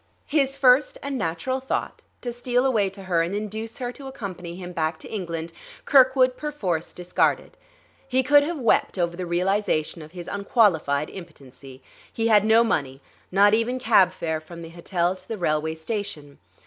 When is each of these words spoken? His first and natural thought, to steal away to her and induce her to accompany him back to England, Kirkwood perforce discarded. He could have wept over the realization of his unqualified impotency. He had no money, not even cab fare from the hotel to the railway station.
His 0.25 0.57
first 0.57 0.97
and 1.03 1.15
natural 1.15 1.59
thought, 1.59 2.01
to 2.21 2.31
steal 2.33 2.65
away 2.65 2.89
to 2.89 3.03
her 3.03 3.21
and 3.21 3.35
induce 3.35 3.77
her 3.77 3.91
to 3.91 4.07
accompany 4.07 4.55
him 4.55 4.71
back 4.71 4.97
to 4.97 5.07
England, 5.07 5.53
Kirkwood 5.85 6.35
perforce 6.35 6.91
discarded. 6.91 7.55
He 8.07 8.23
could 8.23 8.41
have 8.41 8.57
wept 8.57 8.97
over 8.97 9.15
the 9.15 9.27
realization 9.27 10.01
of 10.01 10.13
his 10.13 10.27
unqualified 10.27 11.11
impotency. 11.11 11.83
He 12.11 12.29
had 12.29 12.43
no 12.45 12.63
money, 12.63 12.99
not 13.31 13.53
even 13.53 13.77
cab 13.77 14.11
fare 14.11 14.41
from 14.41 14.63
the 14.63 14.69
hotel 14.69 15.15
to 15.15 15.27
the 15.27 15.37
railway 15.37 15.75
station. 15.75 16.39